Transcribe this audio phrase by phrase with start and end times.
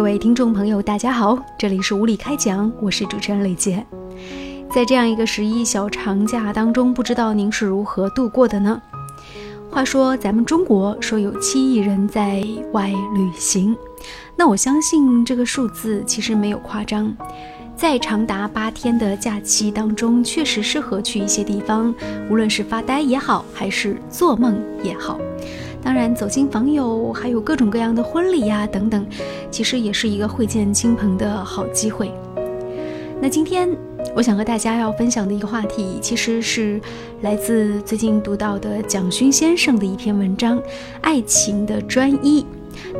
[0.00, 3.84] 各位听众朋友，大家好，这里是无理开讲，我是主持人雷杰。
[4.70, 8.80] 在这样一个十一小长假当中，不知道您是如何度过的呢？
[9.70, 12.42] 话说咱们中国说有七亿人在
[12.72, 13.76] 外旅行，
[14.36, 17.14] 那我相信这个数字其实没有夸张。
[17.76, 21.94] 在长达八天的假期当中，确实适合去一些地方，
[22.30, 25.18] 无论是发呆也好，还是做梦也好。
[25.82, 29.06] 当然，走亲访友，还有各种各样的婚礼呀等等，
[29.50, 32.12] 其实也是一个会见亲朋的好机会。
[33.20, 33.68] 那今天
[34.14, 36.80] 我想和大家要分享的一个话题，其实是
[37.22, 40.58] 来自最近读到的蒋勋先生的一篇文章
[41.00, 42.42] 《爱情的专一》。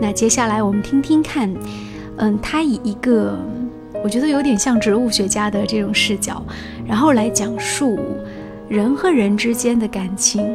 [0.01, 1.55] 那接下来我们听听看，
[2.17, 3.39] 嗯，他以一个
[4.03, 6.43] 我觉得有点像植物学家的这种视角，
[6.87, 7.99] 然后来讲述
[8.69, 10.55] 人和人之间的感情。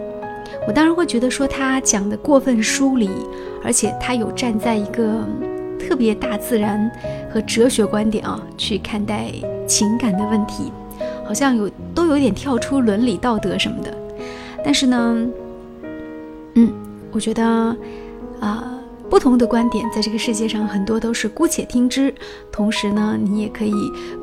[0.67, 3.09] 我当然会觉得说他讲的过分疏离，
[3.63, 5.23] 而且他有站在一个
[5.79, 6.91] 特别大自然
[7.31, 9.31] 和哲学观点啊去看待
[9.67, 10.71] 情感的问题，
[11.23, 13.95] 好像有都有点跳出伦理道德什么的。
[14.63, 15.27] 但是呢，
[16.55, 16.73] 嗯，
[17.11, 17.45] 我觉得
[18.39, 22.11] 啊，不同的观点在这个世界上很多都是姑且听之，
[22.51, 23.73] 同时呢，你也可以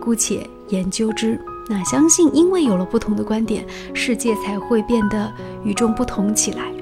[0.01, 1.39] 姑且研究之。
[1.69, 5.33] 那相信，因为有了不同的观点，世界才会变得
[5.65, 6.73] 与众不同起来。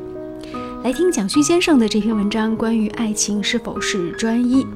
[0.83, 4.67] 来听蒋勋先生的这篇文章，关于爱情是否是专一。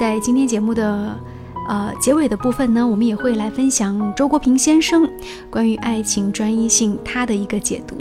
[0.00, 1.14] 在今天节目的
[1.68, 5.06] 呃结尾的部分呢，我们也会来分享周国平先生
[5.50, 7.94] 关于爱情专一性他的一个解读。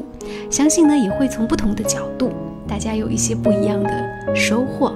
[0.49, 2.31] 相信呢，也会从不同的角度，
[2.66, 4.95] 大家有一些不一样的收获。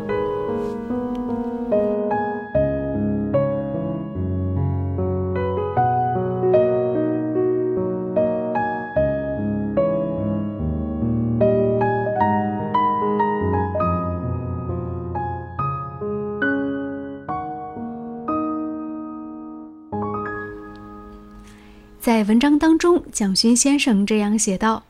[22.37, 24.83] 文章当中，蒋勋先生这样写道：“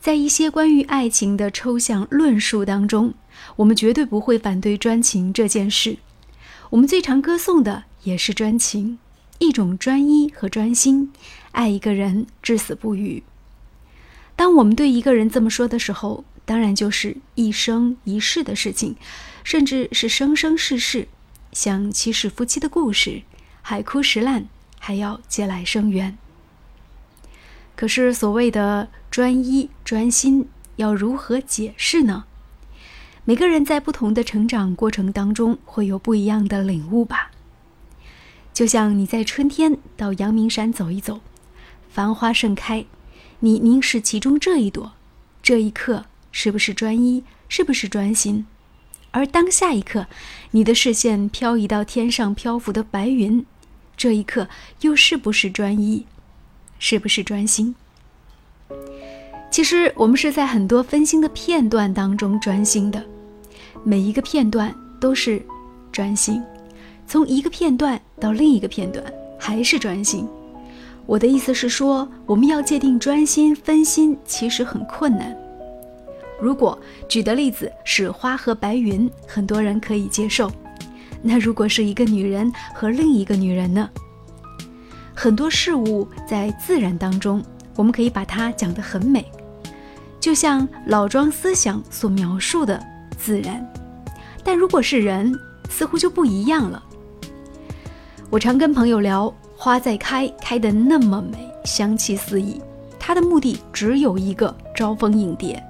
[0.00, 3.12] 在一些关于爱情的抽象论述当中，
[3.56, 5.96] 我们绝对不会反对专情这件事。
[6.70, 9.00] 我们最常歌颂的也是专情，
[9.40, 11.10] 一种专一和专心，
[11.50, 13.24] 爱一个人至死不渝。
[14.36, 18.94] 当我们对一个人这么说的时候，当然就是一生一世的事情，
[19.42, 21.08] 甚至是生生世世，
[21.50, 23.22] 像七世夫妻的故事，
[23.60, 24.46] 海枯石烂，
[24.78, 26.16] 还要借来生缘。”
[27.80, 30.46] 可是，所谓的专一、专心，
[30.76, 32.24] 要如何解释呢？
[33.24, 37.30] 每个人在不同的成长过程当中，会有不一样的领悟吧。
[38.52, 41.20] 就像你在春天到阳明山走一走，
[41.88, 42.84] 繁花盛开，
[43.38, 44.92] 你凝视其中这一朵，
[45.42, 47.24] 这一刻是不是专一？
[47.48, 48.44] 是不是专心？
[49.10, 50.06] 而当下一刻，
[50.50, 53.46] 你的视线漂移到天上漂浮的白云，
[53.96, 54.50] 这一刻
[54.82, 56.04] 又是不是专一？
[56.80, 57.72] 是不是专心？
[59.50, 63.00] 其实我们是在很多分心的片段当中专心的，
[63.84, 65.40] 每一个片段都是
[65.92, 66.42] 专心，
[67.06, 69.04] 从一个片段到另一个片段
[69.38, 70.26] 还是专心。
[71.06, 75.36] 我的意思是说，我们要界定专心分心其实很困难。
[76.40, 80.50] 如果举的例子是花和白云，很多人可以接受。
[81.20, 83.90] 那如果是一个女人和另一个女人呢？
[85.22, 87.44] 很多事物在自然当中，
[87.76, 89.22] 我们可以把它讲得很美，
[90.18, 92.82] 就像老庄思想所描述的
[93.18, 93.62] 自然。
[94.42, 95.30] 但如果是人，
[95.68, 96.82] 似乎就不一样了。
[98.30, 102.58] 我常跟朋友聊，花在开，开得那么美，香气四溢，
[102.98, 105.62] 它的目的只有一个：招蜂引蝶。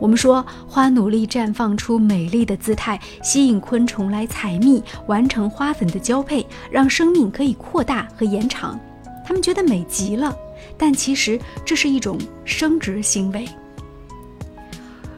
[0.00, 8.80] 我们说，花努力绽放出美丽的姿态，吸引昆虫来采蜜，完成花粉的交配，让生命可以扩大和延长。
[9.26, 10.34] 他们觉得美极了，
[10.78, 13.46] 但其实这是一种生殖行为。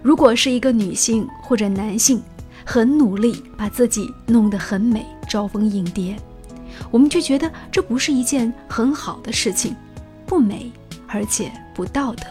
[0.03, 2.21] 如果是一个女性或者男性，
[2.65, 6.17] 很努力把自己弄得很美，招蜂引蝶，
[6.91, 9.77] 我们就觉得这不是一件很好的事情，
[10.27, 10.73] 不美，
[11.07, 12.25] 而且不道德。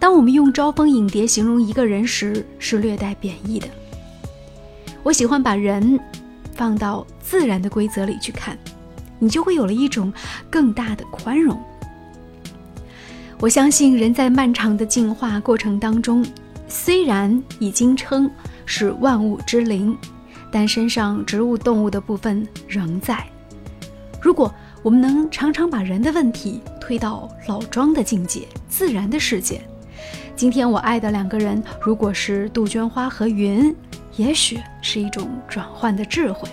[0.00, 3.68] 当我们用招蜂引蝶形容一个人时，是略带贬义的。
[5.02, 6.00] 我喜欢把人
[6.54, 8.58] 放到自然的规则里去看，
[9.18, 10.10] 你就会有了一种
[10.48, 11.62] 更大的宽容。
[13.38, 16.24] 我相信人在漫长的进化过程当中，
[16.66, 18.30] 虽然已经称
[18.64, 19.96] 是万物之灵，
[20.50, 23.22] 但身上植物、动物的部分仍在。
[24.20, 24.52] 如果
[24.82, 29.60] 我们能常常把人的问题推到老庄的境界、自然的世界。
[30.40, 33.76] 今天我爱的两个人，如果是杜鹃花和云，
[34.16, 36.48] 也许是一种转换的智慧。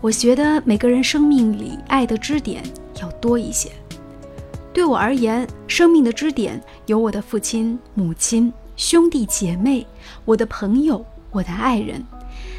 [0.00, 2.60] 我觉得每个人生命里爱的支点
[3.00, 3.70] 要多一些。
[4.72, 9.86] 对我而言，生命的支点有我的父亲、母亲、兄弟姐妹、
[10.24, 12.04] 我的朋友、我的爱人，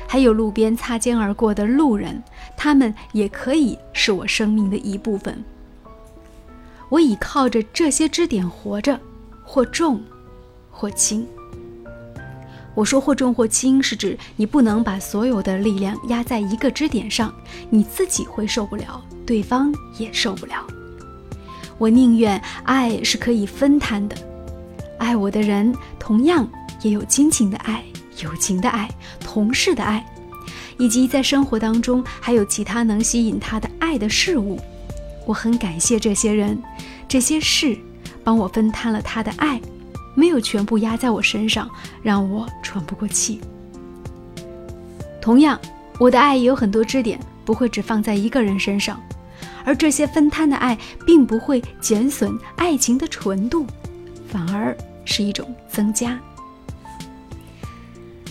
[0.08, 2.24] 还有路边擦肩而过的路人，
[2.56, 5.44] 他们也可以是我生命的一部分。
[6.96, 8.98] 我倚靠着这些支点活着，
[9.44, 10.02] 或重，
[10.72, 11.28] 或轻。
[12.74, 17.36] 我说或重或轻，是指你不能把所有的力量压在一个支点上，
[17.70, 20.66] 你自己会受不了，对方也受不了。
[21.78, 24.16] 我宁愿爱是可以分摊的，
[24.98, 26.50] 爱我的人同样
[26.82, 27.84] 也有亲情的爱、
[28.24, 28.90] 友情的爱、
[29.20, 30.02] 同事的爱，
[30.78, 34.58] 以及在生活当中还有其他能吸引他的爱的事物。
[35.26, 36.62] 我很感谢这些人、
[37.08, 37.78] 这些事，
[38.24, 39.60] 帮我分摊了他的爱，
[40.16, 41.70] 没有全部压在我身上，
[42.04, 43.42] 让我喘不过气。
[45.22, 45.60] 同样，
[46.00, 49.02] 我的爱也有很多支点，不会只放在一个人身上，
[49.64, 53.66] 而这些分摊的爱，并不会减损爱情的纯度，
[54.28, 56.20] 反而是一种增加。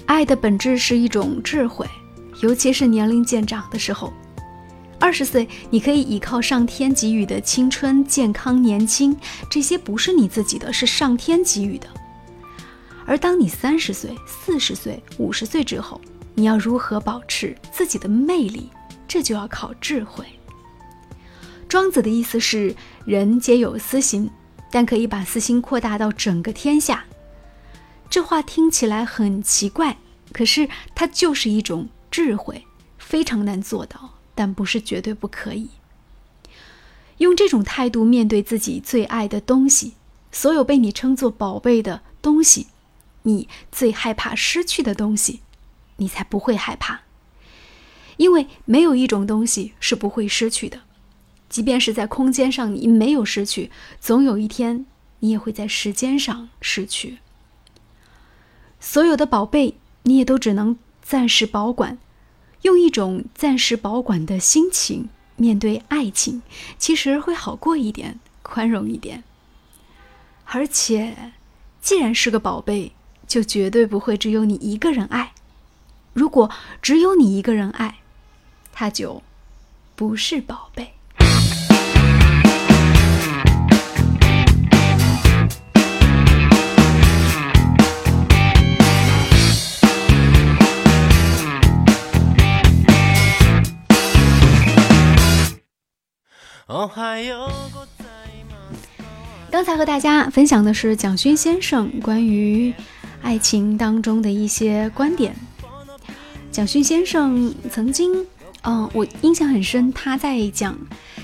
[0.07, 1.85] 爱的本质是一种智慧，
[2.41, 4.13] 尤其是年龄渐长的时候。
[4.99, 9.17] 二十岁，你可以依靠上天给予的青春、健康、年轻，
[9.51, 11.87] 这些不是你自己的，是上天给予的。
[13.07, 16.01] 而当你三十岁、四十岁、五十岁之后，
[16.35, 18.71] 你要如何保持自己的魅力，
[19.07, 20.25] 这就要靠智慧。
[21.69, 22.75] 庄子的意思是，
[23.05, 24.31] 人皆有私心，
[24.71, 27.05] 但可以把私心扩大到整个天下。
[28.09, 29.99] 这话听起来很奇怪，
[30.33, 32.65] 可是它就是一种智慧，
[32.97, 34.09] 非常难做到。
[34.35, 35.69] 但不是绝对不可以。
[37.19, 39.95] 用这种态度面对自己最爱的东西，
[40.33, 42.67] 所有被你称作宝贝的东西，
[43.23, 45.41] 你最害怕失去的东西，
[45.97, 47.03] 你才不会害怕。
[48.17, 50.81] 因为没有一种东西是不会失去的，
[51.49, 53.71] 即便是在空间上你没有失去，
[54.01, 54.85] 总有一天
[55.21, 57.19] 你也会在时间上失去。
[58.81, 61.99] 所有的宝贝，你也都只能暂时保管。
[62.65, 66.41] 用一种暂时保管的心情面对爱情，
[66.79, 69.23] 其实会好过一点，宽容一点。
[70.47, 71.33] 而且，
[71.83, 72.93] 既然是个宝贝，
[73.27, 75.33] 就绝对不会只有你一个人爱。
[76.15, 76.51] 如果
[76.81, 77.99] 只有你一个人爱，
[78.73, 79.23] 他就
[79.95, 80.95] 不是宝贝。
[99.51, 102.75] 刚才和大家分享的是蒋勋先生关于
[103.23, 105.35] 爱情当中的一些观点。
[106.51, 108.27] 蒋勋先生曾经，
[108.63, 110.77] 嗯，我印象很深，他在讲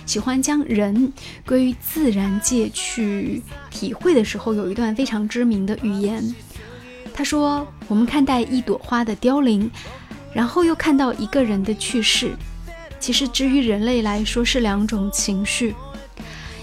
[0.07, 1.13] 喜欢将人
[1.47, 6.35] 归于自然界去体会的时候，有一段非常知名的语言。
[7.13, 9.71] 他说：“我们看待一朵花的凋零，
[10.33, 12.33] 然后又看到一个人的去世。”
[13.01, 15.75] 其实，至于人类来说，是两种情绪。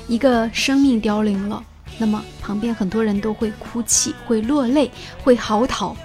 [0.07, 1.62] 一个生命凋零了，
[1.98, 4.89] 那么旁边很多人都会哭泣、会落泪、
[5.24, 5.96] 会嚎啕。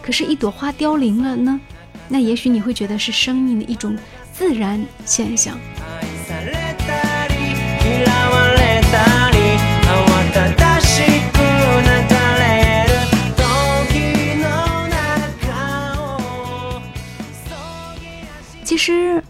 [0.00, 1.60] 可是，一朵花凋零了呢？
[2.08, 3.98] 那也许你会觉得是生命的一种
[4.32, 5.58] 自然现象。
[18.64, 19.22] 其实。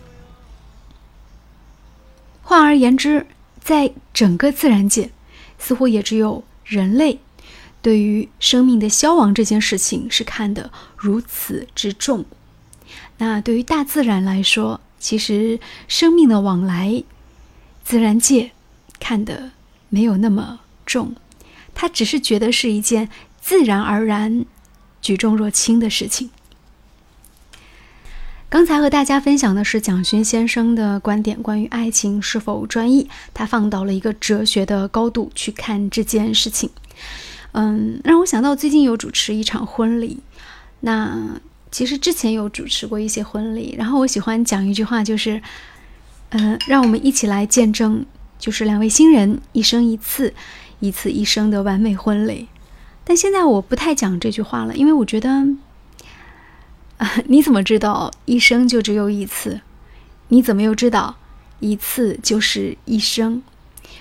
[2.49, 3.27] 换而言之，
[3.61, 5.11] 在整个自然界，
[5.59, 7.19] 似乎也只有人类，
[7.83, 12.25] 对于生命的消亡这件事情是看得如此之重。
[13.19, 17.05] 那对于大自然来说，其实生命的往来，
[17.85, 18.53] 自然界
[18.99, 19.51] 看得
[19.91, 21.15] 没有那么重，
[21.75, 23.11] 他只是觉得是一件
[23.43, 24.47] 自然而然、
[25.03, 26.31] 举重若轻的事情。
[28.51, 36.71] 刚才和大家分享的是蒋勋先生的观点，关于爱情是否专一，他放到了一个哲学的高度去看这件事情。
[37.53, 40.21] 嗯，让我想到最近有主持一场婚礼，
[40.81, 41.39] 那
[41.71, 45.43] 其实之前有主持过一些婚礼，然后我喜欢讲一句话，就是，
[46.31, 48.07] 嗯，让我们一起来见证，
[48.39, 50.33] 就是两位新人一生一次，
[50.81, 52.49] 一次一生的完美婚礼。
[53.05, 55.47] 但现在我不太讲这句话了，因为我觉得。
[57.27, 59.61] 你怎么知道一生就只有一次？
[60.29, 61.17] 你怎么又知道
[61.61, 63.43] 一次就是一生？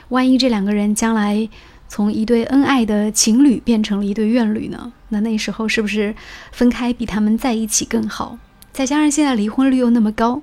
[0.09, 1.47] 万一这两个人将来
[1.87, 4.91] 从一对恩爱的情侣变成了一对怨侣呢？
[5.09, 6.15] 那那时候是不是
[6.51, 8.37] 分开比他们在一起更好？
[8.73, 10.41] 再加上现在离婚率又那么高，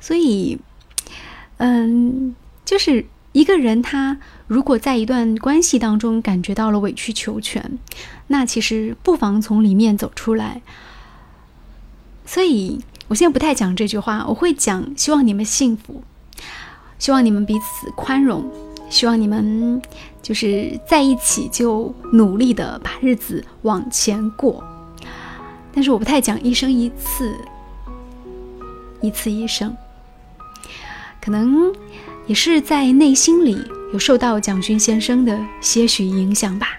[0.00, 0.58] 所以，
[1.58, 2.34] 嗯，
[2.64, 7.78] 就是一个人他如果在一段关系当中感觉到了委曲求全，
[8.26, 10.62] 那其实不妨从里面走出来。
[12.32, 16.02] 所以我现在不太讲这句话，我会讲希望你们幸福，
[16.98, 18.50] 希望你们彼此宽容，
[18.88, 19.82] 希望你们
[20.22, 24.64] 就是在一起就努力的把日子往前过。
[25.74, 27.36] 但是我不太讲一生一次。
[29.02, 29.76] 一次一生，
[31.20, 31.74] 可能
[32.28, 33.58] 也是在内心里
[33.92, 36.78] 有受到蒋勋先生的些许影响吧。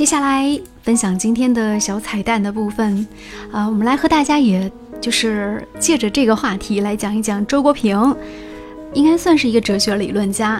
[0.00, 3.06] 接下来分享今天的小彩蛋的部分，
[3.52, 8.16] 啊，我们来和大家也就是借着这个话题来讲一讲周国平，
[8.94, 10.58] 应该算是一个哲学理论家，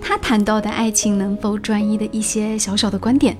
[0.00, 3.36] 他谈到的爱情能否专一的一些小小的观点，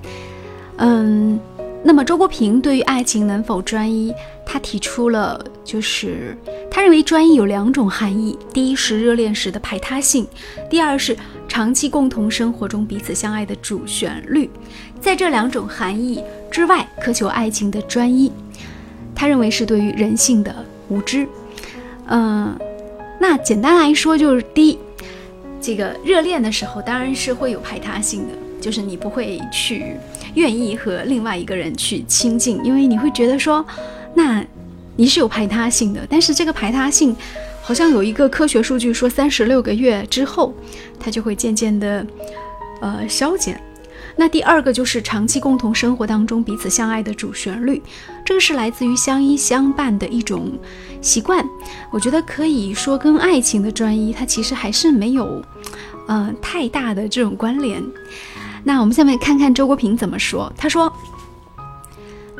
[0.77, 1.39] 嗯。
[1.81, 4.13] 那么，周国平对于爱情能否专一，
[4.45, 6.37] 他提出了，就是
[6.69, 10.27] 他认为专一有两种含义：第一是热恋时的排他性，
[10.69, 11.17] 第二是
[11.49, 14.49] 长期共同生活中彼此相爱的主旋律。
[15.01, 18.31] 在这两种含义之外，苛求爱情的专一，
[19.15, 20.55] 他认为是对于人性的
[20.87, 21.27] 无知。
[22.07, 22.57] 嗯，
[23.19, 24.79] 那简单来说，就是第一，
[25.59, 29.97] 这个热恋的时候当然是会有排他性的，就是你不会去。
[30.35, 33.65] 愿意和另外一个人去亲近，因为你会觉得说，
[34.13, 34.45] 那
[34.95, 37.15] 你是有排他性的，但是这个排他性
[37.69, 40.51] 好像有一个科学数据说，三十六个月之后，
[40.99, 42.03] 它就会渐渐的
[42.81, 43.61] 呃消减。
[44.15, 47.79] 那第二个就是长期共同生活当中彼此相爱的主旋律，
[48.25, 50.51] 这个是来自于相依相伴的一种
[50.99, 51.45] 习惯。
[51.91, 55.39] 我觉得可以说跟爱情的专一，它其实还是没有
[56.07, 57.83] 呃太大的这种关联。
[58.63, 60.51] 那我们下面看看周国平怎么说。
[60.57, 60.91] 他说：“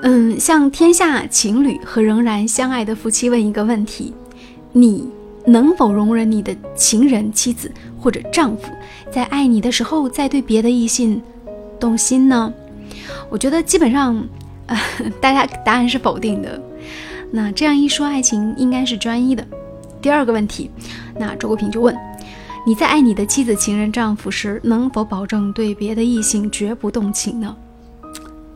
[0.02, 4.12] 嗯，向天下情侣和仍然相爱的夫妻问一个问题：
[4.72, 5.08] 你
[5.50, 8.72] 能否容忍你的情人、妻子或者丈夫
[9.12, 11.22] 在爱你的时候，再对别的异性
[11.79, 12.53] 动心呢？”
[13.29, 14.24] 我觉得基本上，
[14.68, 14.77] 呃，
[15.22, 16.62] 大家答案是否定的。
[17.32, 19.46] 那这样一说，爱情应该是专一的。
[20.01, 20.72] 第二个问题，
[21.18, 21.96] 那周国平就问。
[22.65, 27.56] 你在爱你的妻子、情人、丈夫时，能否保证对别的异性绝不动情呢？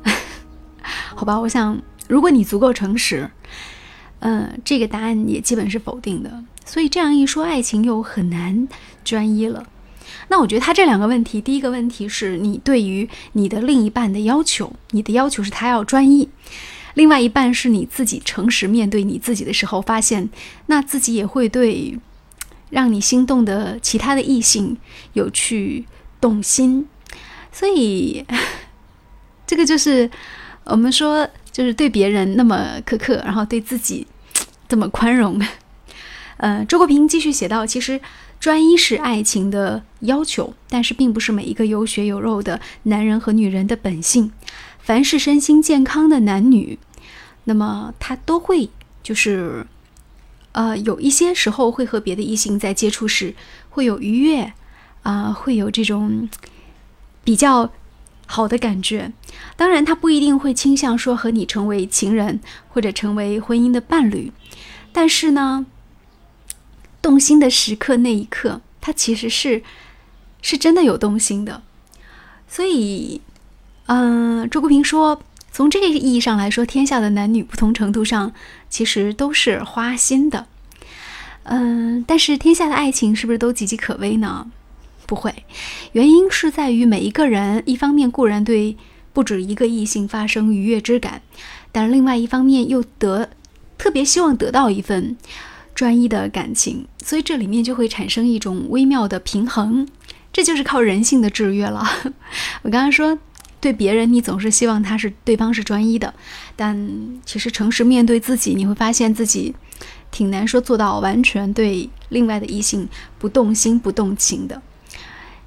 [1.16, 3.30] 好吧，我想，如果你足够诚实，
[4.20, 6.32] 嗯，这个答案也基本是否定的。
[6.66, 8.68] 所以这样一说，爱情又很难
[9.04, 9.66] 专一了。
[10.28, 16.28] 那我觉得他这两个问题，第一个问题是你对于你的另一半的要求，你的要求是他要专一；
[16.94, 20.30] 另外一半是你自己诚实面对你自己的时候，发现
[20.68, 21.98] 那自己也会对。
[22.70, 24.76] 让你心动的其他的异性
[25.14, 25.86] 有去
[26.20, 26.88] 动心，
[27.52, 28.26] 所以
[29.46, 30.10] 这个就是
[30.64, 34.08] 我们说，就是对别人那么苛刻，然后对自己
[34.68, 35.40] 这么宽容。
[36.44, 38.02] 呃，周国平继续写道：“其实
[38.38, 44.30] 专一是爱情的要求，但是并不是每一个有血有肉的男人和女人的本性。
[44.80, 46.78] 凡是身心健康的男女，
[47.46, 48.70] 那么他都会
[49.02, 49.66] 就是。”
[50.52, 53.34] 呃，有一些时候会和别的异性在接触时
[53.72, 54.54] 会有愉悦，
[55.02, 56.30] 啊，会有这种
[57.24, 57.72] 比较
[58.28, 59.12] 好的感觉。
[59.56, 64.32] 当然，他不一定会倾向说和你成为情人或者成为婚姻的伴侣。
[64.92, 65.66] 但是呢，
[67.04, 69.62] 动心的时刻那一刻，他其实是
[70.42, 71.62] 是真的有动心的。
[72.48, 73.22] 所以，
[73.86, 75.22] 嗯，周国平说。
[75.56, 78.34] 从这个意义上来说，天下的男女不同程度上
[78.72, 80.48] 其实都是花心的，
[81.44, 84.50] 嗯，但是天下的爱情是不是都岌岌可危呢？
[85.06, 85.46] 不会，
[85.92, 88.76] 原因是在于每一个人，一方面固然对
[89.14, 91.22] 不止一个异性发生愉悦之感，
[91.72, 93.30] 但另外一方面又得
[93.78, 95.16] 特别希望得到一份
[95.74, 99.88] 专一的感情，所以这里面就会产生一种微妙的平衡，
[100.32, 101.86] 这就是靠人性的制约了。
[102.64, 103.20] 我刚刚说。
[103.64, 106.14] 对别人，你总是希望他是对方是专一的，
[106.54, 106.76] 但
[107.26, 109.56] 其实诚实面对自己，你会发现自己
[110.12, 114.62] 挺难说做到完全对另外的异性不动心不动情的。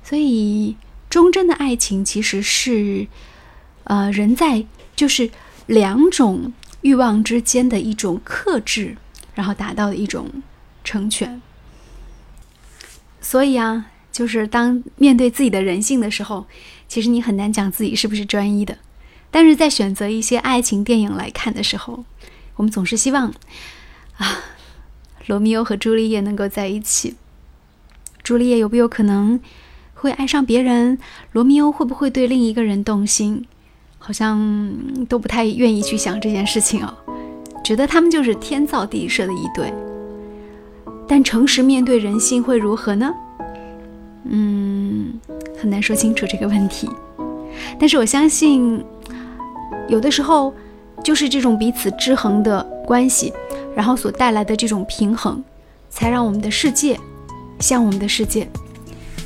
[0.02, 0.78] 所以，
[1.10, 3.06] 忠贞的爱情其实是，
[3.84, 4.64] 呃，人在
[4.96, 5.28] 就是
[5.66, 8.96] 两种欲望之间的一种克制，
[9.36, 10.28] 然后达到的一种
[10.82, 11.40] 成全。
[13.20, 16.46] 所以啊，就是当面对自己的人性的时候。
[16.88, 18.78] 其实你很难讲自己是不是专一的，
[19.32, 22.04] 但是在选择一些爱情电影来看的时候，
[22.54, 23.34] 我们总是希望
[24.18, 24.38] 啊，
[25.26, 27.16] 罗密欧和朱丽叶能够在一起。
[28.22, 29.40] 朱丽叶有没有可能
[29.94, 30.96] 会爱上别人，
[31.32, 33.44] 罗密欧会不会对另一个人动心，
[33.98, 34.72] 好像
[35.08, 36.96] 都不太愿意去想这件事情哦，
[37.66, 39.74] 觉得他们就是天造地设的一对。
[41.08, 43.12] 但诚实面对人性会如何呢？
[44.30, 45.18] 嗯，
[45.60, 46.88] 很难说清楚这个问题。
[47.76, 48.84] 但是我相信，
[49.88, 50.54] 有的时候
[51.02, 53.32] 就是这种彼此制衡的关系，
[53.74, 55.42] 然后所带来的这种平衡，
[55.90, 56.96] 才让我们的世界
[57.58, 58.48] 像我们的世界。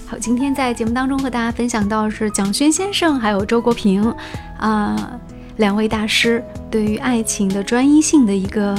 [0.07, 4.03] 好，今天在节目当中和大家分享到是蒋勋先生还有周国平
[4.59, 5.21] 啊
[5.61, 8.75] 两位大师对于爱情的专一性的一个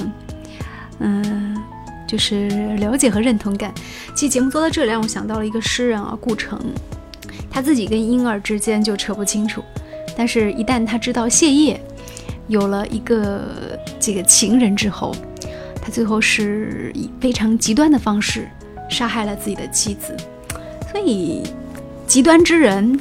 [1.00, 1.55] 嗯，
[2.07, 2.47] 就是
[2.77, 3.71] 了解和认同感。
[4.15, 6.59] 其实节目做到这里，让我想到了一个诗人啊，顾城。
[7.51, 9.63] 他自己跟婴儿之间就扯不清楚，
[10.17, 11.79] 但是，一旦他知道谢烨
[12.47, 15.15] 有了一个这个情人之后，
[15.81, 18.50] 他最后是以非常极端的方式
[18.89, 20.15] 杀害了自己的妻子。
[20.91, 21.43] 所以，
[22.07, 23.00] 极端之人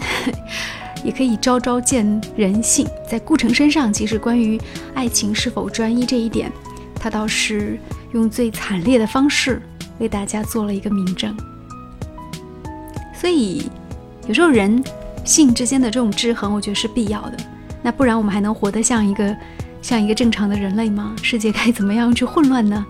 [1.04, 2.87] 也可以昭昭见人性。
[3.09, 4.61] 在顾城身上，其实关于
[4.95, 6.52] 爱情是否专一这一点，
[6.95, 7.78] 他倒是
[8.12, 9.62] 用最惨烈的方式
[9.99, 11.37] 为大家做了一个明证。
[13.14, 13.71] 所以。
[14.28, 14.80] 有时候人
[15.25, 17.37] 性之间的这种制衡，我觉得是必要的。
[17.83, 19.37] 那不然我们还能活得像一个
[19.83, 21.16] 像一个正常的人类吗？
[21.21, 22.87] 世界该怎么样去混乱呢？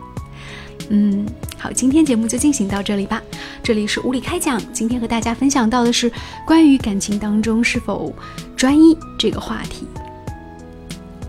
[0.91, 1.25] 嗯，
[1.57, 3.23] 好，今天节目就进行到这里吧。
[3.63, 6.11] 这里是无理开讲，今天和大家分享到的是
[6.45, 8.13] 关于感情当中是否
[8.57, 9.87] 专一这个话题。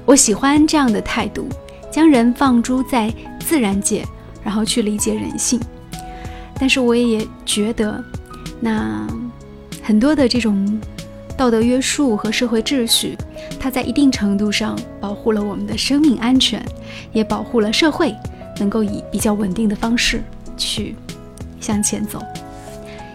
[0.05, 1.47] 我喜欢这样的态度，
[1.91, 4.05] 将人放诸在自然界，
[4.43, 5.59] 然后去理解人性。
[6.55, 8.03] 但是我也觉得，
[8.59, 9.07] 那。
[9.83, 10.79] 很多的这种
[11.35, 13.17] 道德约束和社会秩序，
[13.59, 16.63] 它在一定程度上保护了我们的生命安全，
[17.11, 18.15] 也保护了社会
[18.61, 20.23] 能够以比较稳定的方式
[20.55, 20.95] 去
[21.59, 22.21] 向前走。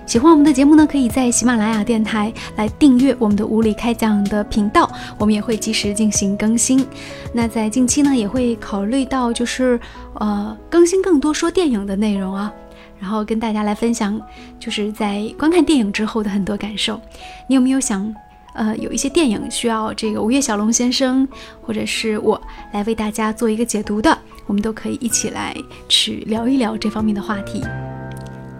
[0.04, 4.88] 喜欢我们的节目呢，可以在喜马拉雅电台来订阅我们的无理开讲的频道，
[5.18, 6.86] 我们也会及时进行更新。
[7.32, 9.80] 那在近期呢，也会考虑到就是
[10.14, 12.52] 呃更新更多说电影的内容啊。
[12.98, 14.18] 然后跟大家来分享，
[14.58, 17.00] 就是在观看电影之后的很多感受。
[17.46, 18.14] 你有没有想，
[18.56, 21.28] 呃，有一些电影需要这个吴越小龙先生
[21.60, 22.40] 或者是我
[22.72, 24.16] 来为大家做一个解读的？
[24.46, 25.54] 我们都可以一起来
[25.88, 27.62] 去聊一聊这方面的话题。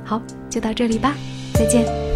[0.04, 1.14] 好，就到这里吧，
[1.54, 2.15] 再见。